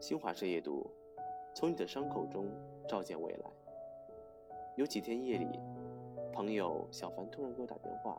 [0.00, 0.90] 新华社夜读，
[1.54, 2.48] 从你的伤口中
[2.88, 3.50] 照见未来。
[4.74, 5.46] 有几天夜里，
[6.32, 8.18] 朋友小凡突然给我打电话，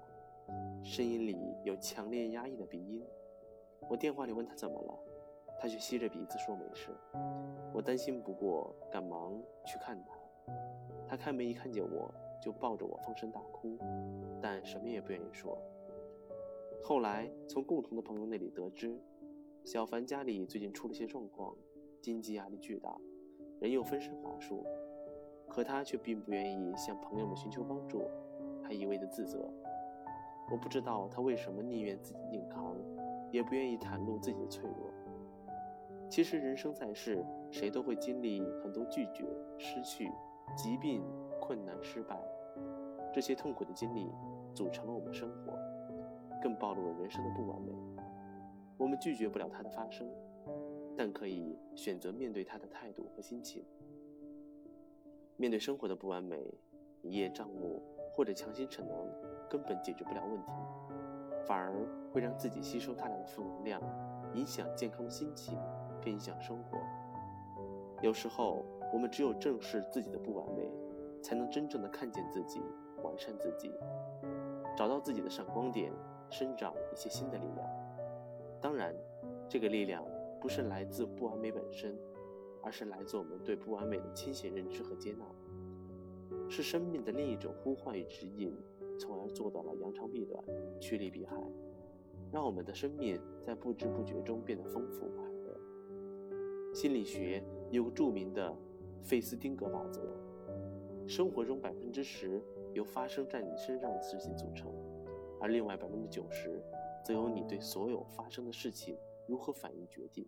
[0.83, 3.04] 声音里有强烈压抑的鼻音。
[3.89, 4.94] 我电话里问他怎么了，
[5.59, 6.96] 他却吸着鼻子说没事。
[7.74, 10.16] 我担心不过，赶忙去看他。
[11.08, 13.79] 他开门一看见我就抱着我放声大哭，
[14.40, 15.58] 但什么也不愿意说。
[16.84, 19.02] 后来从共同的朋友那里得知，
[19.66, 21.55] 小凡家里最近出了些状况。
[22.02, 22.98] 经济压力巨大，
[23.59, 24.66] 人又分身乏术，
[25.48, 28.02] 可他却并不愿意向朋友们寻求帮助，
[28.63, 29.48] 还一味的自责。
[30.52, 32.75] 我不知道他为什么宁愿自己硬扛，
[33.31, 34.89] 也不愿意袒露自己的脆弱。
[36.09, 39.23] 其实人生在世，谁都会经历很多拒绝、
[39.58, 40.11] 失去、
[40.58, 41.03] 疾病、
[41.39, 42.20] 困难、失败，
[43.13, 44.11] 这些痛苦的经历
[44.53, 45.53] 组成了我们生活，
[46.41, 47.72] 更暴露了人生的不完美。
[48.77, 50.05] 我们拒绝不了它的发生。
[51.03, 53.65] 但可以选择面对他的态度和心情。
[55.35, 56.53] 面对生活的不完美，
[57.02, 57.81] 一叶障目
[58.13, 59.09] 或者强行逞能，
[59.49, 60.52] 根本解决不了问题，
[61.43, 61.73] 反而
[62.13, 63.81] 会让自己吸收大量的负能量，
[64.35, 65.58] 影响健康的心情，
[66.03, 66.77] 更影响生活。
[68.03, 70.69] 有时候，我们只有正视自己的不完美，
[71.23, 72.61] 才能真正的看见自己，
[73.02, 73.73] 完善自己，
[74.77, 75.91] 找到自己的闪光点，
[76.30, 77.67] 生长一些新的力量。
[78.61, 78.93] 当然，
[79.49, 80.05] 这个力量。
[80.42, 81.95] 不是来自不完美本身，
[82.64, 85.23] 而是来自我们对不完美的清醒认知和接纳，
[86.50, 88.52] 是生命的另一种呼唤与指引，
[89.00, 90.44] 从而做到了扬长避短、
[90.80, 91.36] 趋利避害，
[92.31, 96.73] 让我们的生命在不知不觉中变得丰富快乐。
[96.73, 98.52] 心理学有个著名的
[99.03, 100.02] 费斯汀格法则：
[101.05, 102.42] 生活中百分之十
[102.73, 104.73] 由发生在你身上的事情组成，
[105.39, 106.59] 而另外百分之九十
[107.05, 108.98] 则由你对所有发生的事情。
[109.31, 110.27] 如何反应决定？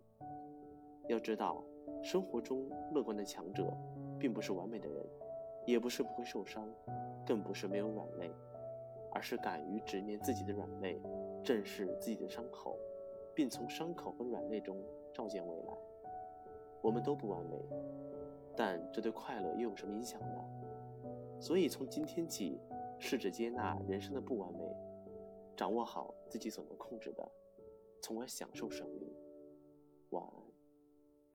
[1.08, 1.62] 要知道，
[2.02, 3.70] 生活中乐观的强者，
[4.18, 5.06] 并不是完美的人，
[5.66, 6.66] 也不是不会受伤，
[7.26, 8.30] 更不是没有软肋，
[9.12, 10.98] 而是敢于直面自己的软肋，
[11.42, 12.78] 正视自己的伤口，
[13.34, 14.82] 并从伤口和软肋中
[15.12, 15.74] 照见未来。
[16.80, 17.58] 我们都不完美，
[18.56, 20.42] 但这对快乐又有什么影响呢？
[21.38, 22.58] 所以，从今天起，
[22.98, 24.74] 试着接纳人生的不完美，
[25.54, 27.30] 掌握好自己所能控制的。
[28.04, 29.10] 从而享受生命。
[30.10, 30.53] 晚安。